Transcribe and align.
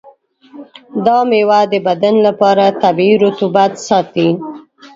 دا 1.05 1.17
میوه 1.29 1.59
د 1.71 1.73
بدن 1.87 2.15
لپاره 2.27 2.65
طبیعي 2.83 3.15
رطوبت 3.25 3.71
ساتي. 3.87 4.29